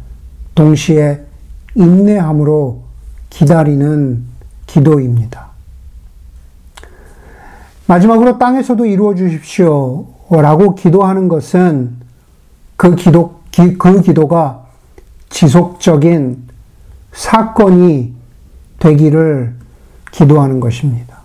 동시에 0.54 1.29
인내함으로 1.74 2.82
기다리는 3.30 4.24
기도입니다. 4.66 5.50
마지막으로 7.86 8.38
땅에서도 8.38 8.86
이루어 8.86 9.14
주십시오 9.14 10.06
라고 10.30 10.74
기도하는 10.74 11.28
것은 11.28 11.96
그 12.76 12.94
기도, 12.94 13.40
그 13.78 14.00
기도가 14.00 14.64
지속적인 15.28 16.48
사건이 17.12 18.14
되기를 18.78 19.54
기도하는 20.12 20.60
것입니다. 20.60 21.18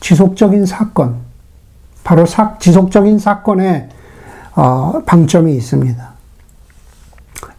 지속적인 0.00 0.66
사건. 0.66 1.16
바로 2.02 2.24
사, 2.24 2.56
지속적인 2.58 3.18
사건에 3.18 3.88
어, 4.54 5.02
방점이 5.04 5.54
있습니다. 5.54 6.12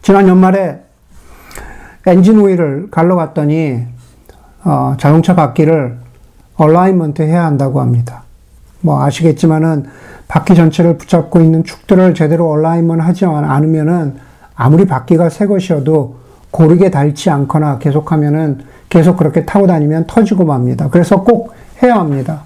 지난 0.02 0.26
연말에 0.26 0.87
엔진 2.08 2.40
오일을 2.40 2.88
갈러 2.90 3.16
갔더니 3.16 3.82
어, 4.64 4.94
자동차 4.98 5.34
바퀴를 5.34 5.98
alignment 6.56 7.22
해야 7.22 7.44
한다고 7.44 7.80
합니다. 7.80 8.24
뭐 8.80 9.02
아시겠지만은 9.02 9.86
바퀴 10.26 10.54
전체를 10.54 10.98
붙잡고 10.98 11.40
있는 11.40 11.64
축들을 11.64 12.14
제대로 12.14 12.50
alignment 12.50 13.00
하지 13.00 13.24
않으면은 13.24 14.16
아무리 14.54 14.86
바퀴가 14.86 15.28
새 15.28 15.46
것이어도 15.46 16.16
고르게 16.50 16.90
닳지 16.90 17.30
않거나 17.30 17.78
계속하면은 17.78 18.60
계속 18.88 19.16
그렇게 19.16 19.44
타고 19.44 19.66
다니면 19.66 20.06
터지고 20.06 20.44
맙니다. 20.44 20.88
그래서 20.88 21.22
꼭 21.22 21.52
해야 21.82 21.96
합니다. 21.96 22.42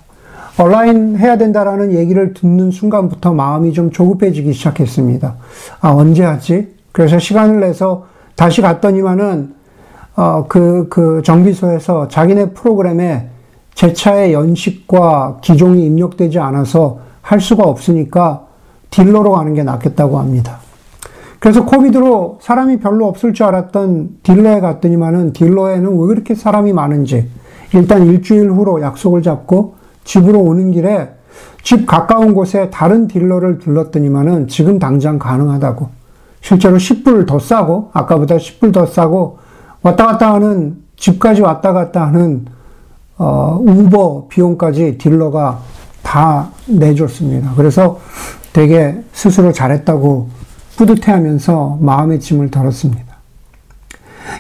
온라인 0.61 1.17
해야 1.17 1.39
된다라는 1.39 1.93
얘기를 1.93 2.35
듣는 2.35 2.71
순간부터 2.71 3.33
마음이 3.33 3.73
좀 3.73 3.91
조급해지기 3.91 4.53
시작했습니다. 4.53 5.35
아, 5.81 5.91
언제 5.91 6.25
하지? 6.25 6.75
그래서 6.93 7.19
시간을 7.19 7.61
내서 7.61 8.07
다시 8.35 8.61
갔더니만은, 8.63 9.55
어, 10.17 10.45
그, 10.49 10.89
그 10.89 11.23
정비소에서 11.25 12.09
자기네 12.09 12.51
프로그램에 12.51 13.29
제 13.75 13.93
차의 13.93 14.33
연식과 14.33 15.39
기종이 15.41 15.87
입력되지 15.87 16.39
않아서 16.39 17.01
할 17.23 17.41
수가 17.41 17.65
없으니까 17.65 18.47
딜러로 18.91 19.33
가는 19.33 19.55
게 19.55 19.63
낫겠다고 19.63 20.19
합니다. 20.19 20.59
그래서 21.39 21.65
코비드로 21.65 22.39
사람이 22.41 22.79
별로 22.79 23.09
없을 23.09 23.33
줄 23.33 23.47
알았던 23.47 24.19
딜러에 24.23 24.61
갔더니만은 24.61 25.33
딜러에는 25.33 25.99
왜 25.99 26.07
그렇게 26.07 26.35
사람이 26.37 26.73
많은지 26.73 27.29
일단 27.75 28.07
일주일 28.07 28.51
후로 28.51 28.81
약속을 28.81 29.23
잡고 29.23 29.75
집으로 30.05 30.39
오는 30.39 30.71
길에 30.71 31.11
집 31.63 31.87
가까운 31.87 32.35
곳에 32.35 32.71
다른 32.71 33.09
딜러를 33.09 33.59
들렀더니만은 33.59 34.49
지금 34.49 34.79
당장 34.79 35.19
가능하다고. 35.19 36.02
실제로 36.43 36.77
10불 36.77 37.27
더 37.27 37.39
싸고, 37.39 37.91
아까보다 37.95 38.37
10불 38.37 38.75
더 38.75 38.85
싸고, 38.85 39.39
왔다 39.83 40.07
갔다 40.07 40.35
하는, 40.35 40.83
집까지 40.97 41.41
왔다 41.41 41.73
갔다 41.73 42.07
하는, 42.07 42.45
어, 43.17 43.59
우버 43.63 44.27
비용까지 44.29 44.99
딜러가 44.99 45.61
다 46.03 46.51
내줬습니다. 46.67 47.53
그래서 47.57 48.01
되게 48.53 49.03
스스로 49.13 49.53
잘했다고 49.53 50.29
뿌듯해 50.77 51.13
하면서 51.13 51.79
마음의 51.81 52.21
짐을 52.21 52.51
덜었습니다. 52.51 53.13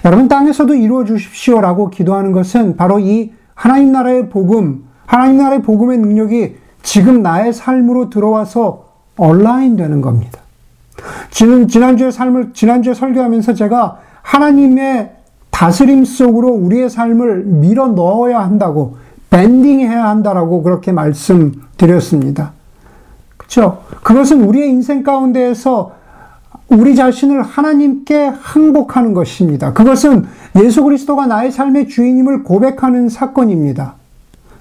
여러분, 0.04 0.28
땅에서도 0.28 0.74
이루어 0.74 1.04
주십시오라고 1.04 1.90
기도하는 1.90 2.32
것은 2.32 2.76
바로 2.76 2.98
이 2.98 3.32
하나님 3.54 3.92
나라의 3.92 4.28
복음, 4.28 4.84
하나님 5.06 5.38
나라의 5.38 5.62
복음의 5.62 5.98
능력이 5.98 6.56
지금 6.82 7.22
나의 7.22 7.52
삶으로 7.52 8.10
들어와서 8.10 8.86
온라인 9.16 9.76
되는 9.76 10.00
겁니다. 10.00 10.41
지난, 11.30 11.68
지난주에 11.68 12.10
삶을, 12.10 12.52
지난주에 12.52 12.94
설교하면서 12.94 13.54
제가 13.54 13.98
하나님의 14.22 15.12
다스림 15.50 16.04
속으로 16.04 16.48
우리의 16.48 16.90
삶을 16.90 17.44
밀어 17.44 17.88
넣어야 17.88 18.40
한다고, 18.40 18.96
밴딩해야 19.30 20.08
한다라고 20.08 20.62
그렇게 20.62 20.92
말씀드렸습니다. 20.92 22.52
그렇죠? 23.36 23.82
그것은 24.02 24.42
우리의 24.42 24.68
인생 24.70 25.02
가운데에서 25.02 25.92
우리 26.68 26.96
자신을 26.96 27.42
하나님께 27.42 28.32
항복하는 28.40 29.12
것입니다. 29.12 29.72
그것은 29.72 30.26
예수 30.62 30.82
그리스도가 30.82 31.26
나의 31.26 31.52
삶의 31.52 31.88
주인임을 31.88 32.44
고백하는 32.44 33.08
사건입니다. 33.08 33.94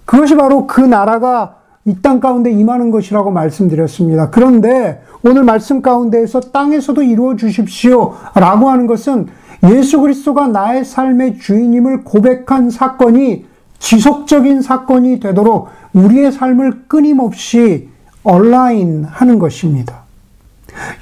그것이 0.05 0.35
바로 0.35 0.67
그 0.67 0.81
나라가 0.81 1.60
이 1.85 1.95
땅 2.01 2.19
가운데 2.19 2.51
임하는 2.51 2.91
것이라고 2.91 3.31
말씀드렸습니다. 3.31 4.29
그런데 4.29 5.01
오늘 5.23 5.43
말씀 5.43 5.81
가운데에서 5.81 6.39
땅에서도 6.39 7.01
이루어 7.01 7.35
주십시오. 7.35 8.13
라고 8.35 8.69
하는 8.69 8.85
것은 8.87 9.27
예수 9.69 9.99
그리스도가 9.99 10.47
나의 10.47 10.85
삶의 10.85 11.39
주인임을 11.39 12.03
고백한 12.03 12.69
사건이 12.69 13.45
지속적인 13.79 14.61
사건이 14.61 15.19
되도록 15.19 15.69
우리의 15.93 16.31
삶을 16.31 16.83
끊임없이 16.87 17.89
온라인 18.23 19.03
하는 19.03 19.39
것입니다. 19.39 20.01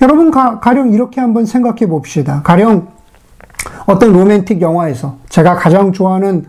여러분, 0.02 0.32
가, 0.32 0.60
가령 0.60 0.94
이렇게 0.94 1.20
한번 1.20 1.46
생각해 1.46 1.88
봅시다. 1.88 2.42
가령 2.44 2.88
어떤 3.86 4.14
로맨틱 4.14 4.62
영화에서 4.62 5.18
제가 5.28 5.56
가장 5.56 5.92
좋아하는 5.92 6.46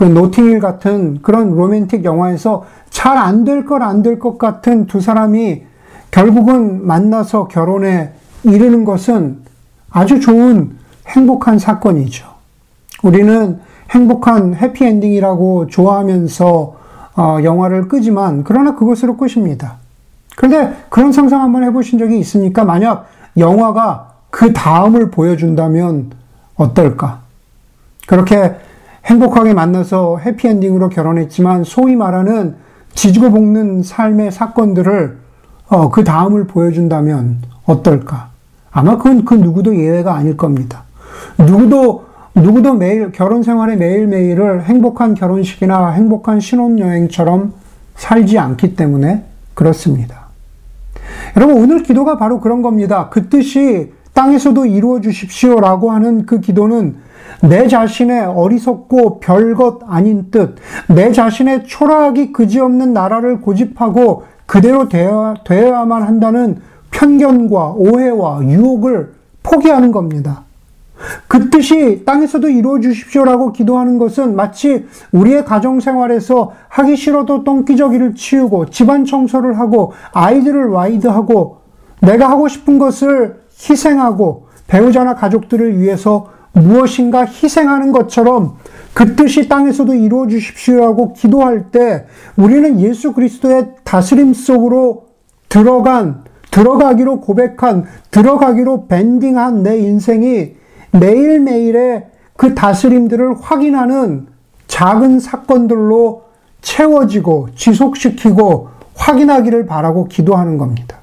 그 0.00 0.04
노팅힐 0.04 0.60
같은 0.60 1.20
그런 1.20 1.50
로맨틱 1.50 2.06
영화에서 2.06 2.64
잘 2.88 3.18
안될것안될 3.18 4.18
것 4.18 4.38
같은 4.38 4.86
두 4.86 4.98
사람이 4.98 5.62
결국은 6.10 6.86
만나서 6.86 7.48
결혼에 7.48 8.14
이르는 8.42 8.86
것은 8.86 9.40
아주 9.90 10.18
좋은 10.18 10.70
행복한 11.06 11.58
사건이죠. 11.58 12.26
우리는 13.02 13.60
행복한 13.90 14.54
해피엔딩이라고 14.54 15.66
좋아하면서 15.66 16.76
어, 17.18 17.38
영화를 17.44 17.88
끄지만 17.88 18.42
그러나 18.42 18.76
그것으로 18.76 19.18
끝입니다. 19.18 19.74
그런데 20.34 20.76
그런 20.88 21.12
상상 21.12 21.42
한번 21.42 21.62
해보신 21.64 21.98
적이 21.98 22.20
있습니까? 22.20 22.64
만약 22.64 23.06
영화가 23.36 24.12
그 24.30 24.54
다음을 24.54 25.10
보여준다면 25.10 26.12
어떨까? 26.56 27.18
그렇게 28.06 28.54
행복하게 29.06 29.54
만나서 29.54 30.18
해피엔딩으로 30.18 30.88
결혼했지만 30.88 31.64
소위 31.64 31.96
말하는 31.96 32.56
지지고 32.94 33.30
볶는 33.30 33.82
삶의 33.82 34.32
사건들을 34.32 35.18
어, 35.68 35.90
그 35.90 36.04
다음을 36.04 36.46
보여준다면 36.46 37.38
어떨까? 37.64 38.30
아마 38.70 38.96
그건 38.96 39.24
그 39.24 39.34
누구도 39.34 39.76
예외가 39.76 40.14
아닐 40.14 40.36
겁니다. 40.36 40.84
누구도 41.38 42.10
누구도 42.34 42.74
매일 42.74 43.10
결혼 43.12 43.42
생활의 43.42 43.76
매일매일을 43.76 44.64
행복한 44.64 45.14
결혼식이나 45.14 45.90
행복한 45.90 46.40
신혼여행처럼 46.40 47.52
살지 47.96 48.38
않기 48.38 48.76
때문에 48.76 49.24
그렇습니다. 49.54 50.26
여러분 51.36 51.56
오늘 51.56 51.82
기도가 51.82 52.18
바로 52.18 52.40
그런 52.40 52.62
겁니다. 52.62 53.08
그 53.10 53.28
뜻이 53.28 53.92
땅에서도 54.20 54.66
이루어 54.66 55.00
주십시오라고 55.00 55.92
하는 55.92 56.26
그 56.26 56.40
기도는 56.40 56.96
내 57.40 57.68
자신의 57.68 58.26
어리석고 58.26 59.20
별것 59.20 59.80
아닌 59.86 60.30
뜻, 60.30 60.56
내 60.94 61.10
자신의 61.10 61.64
초라하기 61.64 62.32
그지없는 62.34 62.92
나라를 62.92 63.40
고집하고 63.40 64.24
그대로 64.44 64.90
되어야, 64.90 65.36
되어야 65.46 65.86
만 65.86 66.02
한다는 66.02 66.60
편견과 66.90 67.76
오해와 67.78 68.42
유혹을 68.44 69.14
포기하는 69.42 69.90
겁니다. 69.90 70.42
그 71.26 71.48
뜻이 71.48 72.02
땅에서도 72.04 72.46
이루어 72.50 72.78
주십시오라고 72.78 73.52
기도하는 73.52 73.96
것은 73.96 74.36
마치 74.36 74.86
우리의 75.12 75.46
가정 75.46 75.80
생활에서 75.80 76.52
하기 76.68 76.94
싫어도 76.96 77.42
똥기저귀를 77.44 78.14
치우고 78.16 78.66
집안 78.66 79.06
청소를 79.06 79.58
하고 79.58 79.94
아이들을 80.12 80.68
와이드하고 80.68 81.60
내가 82.02 82.28
하고 82.28 82.48
싶은 82.48 82.78
것을 82.78 83.39
희생하고 83.60 84.48
배우자나 84.66 85.14
가족들을 85.14 85.78
위해서 85.78 86.30
무엇인가 86.52 87.24
희생하는 87.24 87.92
것처럼 87.92 88.56
그 88.92 89.14
뜻이 89.14 89.48
땅에서도 89.48 89.94
이루어 89.94 90.26
주십시오라고 90.26 91.12
기도할 91.12 91.70
때 91.70 92.06
우리는 92.36 92.80
예수 92.80 93.12
그리스도의 93.12 93.68
다스림 93.84 94.34
속으로 94.34 95.06
들어간, 95.48 96.24
들어가기로 96.50 97.20
고백한, 97.20 97.86
들어가기로 98.10 98.86
밴딩한 98.86 99.62
내 99.62 99.78
인생이 99.78 100.54
매일매일의 100.92 102.06
그 102.36 102.54
다스림들을 102.54 103.36
확인하는 103.40 104.26
작은 104.66 105.20
사건들로 105.20 106.22
채워지고 106.62 107.48
지속시키고 107.54 108.68
확인하기를 108.94 109.66
바라고 109.66 110.06
기도하는 110.08 110.58
겁니다. 110.58 110.98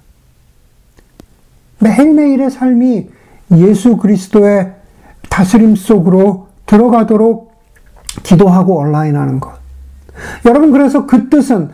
매일매일의 1.79 2.49
삶이 2.49 3.09
예수 3.51 3.97
그리스도의 3.97 4.73
다스림 5.29 5.75
속으로 5.75 6.47
들어가도록 6.65 7.53
기도하고 8.23 8.77
온라인 8.77 9.15
하는 9.15 9.39
것. 9.39 9.51
여러분, 10.45 10.71
그래서 10.71 11.05
그 11.05 11.29
뜻은 11.29 11.69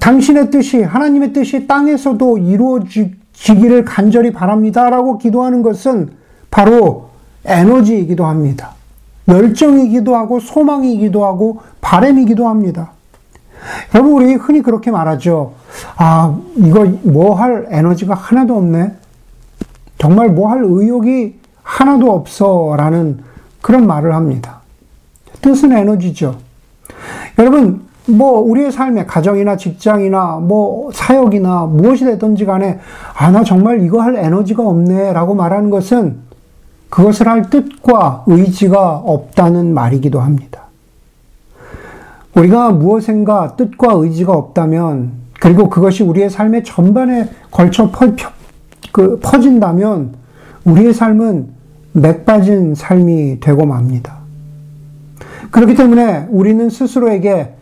당신의 0.00 0.50
뜻이, 0.50 0.82
하나님의 0.82 1.32
뜻이 1.32 1.66
땅에서도 1.66 2.38
이루어지기를 2.38 3.84
간절히 3.84 4.32
바랍니다. 4.32 4.90
라고 4.90 5.18
기도하는 5.18 5.62
것은 5.62 6.10
바로 6.50 7.10
에너지이기도 7.44 8.24
합니다. 8.24 8.72
열정이기도 9.28 10.16
하고, 10.16 10.40
소망이기도 10.40 11.24
하고, 11.24 11.60
바램이기도 11.80 12.48
합니다. 12.48 12.92
여러분, 13.94 14.12
우리 14.12 14.34
흔히 14.34 14.62
그렇게 14.62 14.90
말하죠. 14.90 15.54
아, 15.96 16.36
이거 16.56 16.84
뭐 17.02 17.34
할 17.34 17.66
에너지가 17.70 18.14
하나도 18.14 18.56
없네? 18.56 18.92
정말 19.98 20.28
뭐 20.30 20.50
할 20.50 20.62
의욕이 20.62 21.34
하나도 21.62 22.12
없어. 22.12 22.74
라는 22.76 23.18
그런 23.60 23.86
말을 23.86 24.14
합니다. 24.14 24.60
뜻은 25.42 25.72
에너지죠. 25.72 26.36
여러분, 27.38 27.82
뭐, 28.08 28.38
우리의 28.40 28.70
삶에, 28.70 29.04
가정이나 29.04 29.56
직장이나, 29.56 30.36
뭐, 30.36 30.90
사역이나, 30.92 31.64
무엇이 31.66 32.04
되든지 32.04 32.44
간에, 32.44 32.78
아, 33.18 33.30
나 33.32 33.42
정말 33.42 33.82
이거 33.82 34.00
할 34.00 34.16
에너지가 34.16 34.62
없네. 34.66 35.12
라고 35.12 35.34
말하는 35.34 35.70
것은 35.70 36.18
그것을 36.88 37.26
할 37.26 37.50
뜻과 37.50 38.22
의지가 38.28 38.98
없다는 38.98 39.74
말이기도 39.74 40.20
합니다. 40.20 40.65
우리가 42.36 42.70
무엇인가 42.70 43.56
뜻과 43.56 43.94
의지가 43.94 44.32
없다면, 44.32 45.12
그리고 45.40 45.68
그것이 45.68 46.02
우리의 46.02 46.30
삶의 46.30 46.64
전반에 46.64 47.30
걸쳐 47.50 47.90
퍼, 47.90 48.12
그, 48.92 49.18
퍼진다면, 49.20 50.14
우리의 50.64 50.92
삶은 50.92 51.48
맥 51.92 52.26
빠진 52.26 52.74
삶이 52.74 53.40
되고 53.40 53.64
맙니다. 53.64 54.18
그렇기 55.50 55.74
때문에 55.74 56.26
우리는 56.28 56.68
스스로에게 56.68 57.54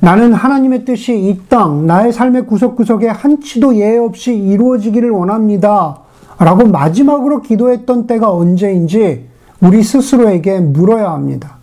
나는 0.00 0.34
하나님의 0.34 0.84
뜻이 0.84 1.18
이 1.18 1.40
땅, 1.48 1.86
나의 1.86 2.12
삶의 2.12 2.46
구석구석에 2.46 3.08
한치도 3.08 3.76
예외 3.76 3.98
없이 3.98 4.34
이루어지기를 4.34 5.10
원합니다. 5.10 5.98
라고 6.38 6.66
마지막으로 6.66 7.42
기도했던 7.42 8.06
때가 8.06 8.32
언제인지 8.32 9.26
우리 9.60 9.82
스스로에게 9.82 10.60
물어야 10.60 11.10
합니다. 11.10 11.56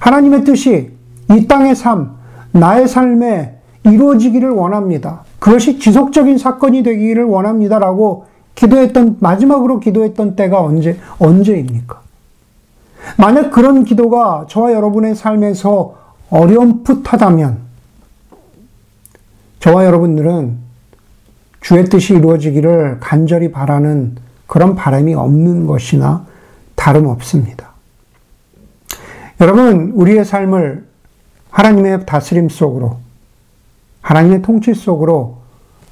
하나님의 0.00 0.44
뜻이 0.44 0.97
이 1.30 1.46
땅의 1.46 1.74
삶, 1.74 2.16
나의 2.52 2.88
삶에 2.88 3.58
이루어지기를 3.84 4.50
원합니다. 4.50 5.22
그것이 5.38 5.78
지속적인 5.78 6.38
사건이 6.38 6.82
되기를 6.82 7.24
원합니다라고 7.24 8.26
기도했던, 8.54 9.18
마지막으로 9.20 9.78
기도했던 9.78 10.34
때가 10.34 10.60
언제, 10.60 10.98
언제입니까? 11.18 12.00
만약 13.16 13.50
그런 13.50 13.84
기도가 13.84 14.46
저와 14.48 14.72
여러분의 14.72 15.14
삶에서 15.14 15.94
어렴풋하다면, 16.30 17.58
저와 19.60 19.84
여러분들은 19.86 20.56
주의 21.60 21.84
뜻이 21.84 22.14
이루어지기를 22.14 22.98
간절히 23.00 23.52
바라는 23.52 24.16
그런 24.46 24.74
바람이 24.74 25.14
없는 25.14 25.66
것이나 25.66 26.26
다름없습니다. 26.74 27.68
여러분, 29.40 29.92
우리의 29.94 30.24
삶을 30.24 30.87
하나님의 31.50 32.06
다스림 32.06 32.48
속으로, 32.48 32.98
하나님의 34.02 34.42
통치 34.42 34.74
속으로 34.74 35.38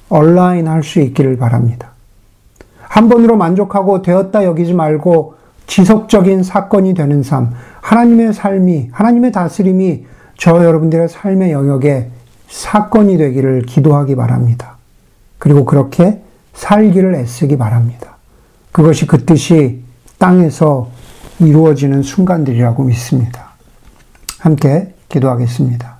얼라인 0.09 0.67
할 0.67 0.83
수 0.83 0.99
있기를 0.99 1.37
바랍니다. 1.37 1.91
한 2.79 3.09
번으로 3.09 3.35
만족하고 3.35 4.01
되었다 4.01 4.45
여기지 4.45 4.73
말고 4.73 5.35
지속적인 5.67 6.43
사건이 6.43 6.93
되는 6.93 7.23
삶, 7.23 7.53
하나님의 7.81 8.33
삶이, 8.33 8.89
하나님의 8.91 9.31
다스림이 9.33 10.05
저 10.37 10.63
여러분들의 10.63 11.09
삶의 11.09 11.51
영역에 11.51 12.09
사건이 12.47 13.17
되기를 13.17 13.63
기도하기 13.63 14.15
바랍니다. 14.15 14.77
그리고 15.37 15.65
그렇게 15.65 16.21
살기를 16.53 17.15
애쓰기 17.15 17.57
바랍니다. 17.57 18.15
그것이 18.71 19.05
그 19.05 19.25
뜻이 19.25 19.81
땅에서 20.17 20.89
이루어지는 21.39 22.01
순간들이라고 22.01 22.83
믿습니다. 22.83 23.49
함께 24.39 24.93
기도하겠습니다. 25.09 25.96